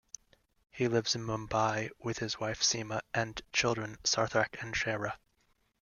He 0.71 0.87
lives 0.87 1.13
in 1.13 1.23
Mumbai 1.23 1.91
with 1.99 2.17
his 2.17 2.39
wife 2.39 2.63
Seema 2.63 3.01
and 3.13 3.39
children 3.53 3.97
Sarthak 4.03 4.59
and 4.59 4.73
Shreya. 4.73 5.15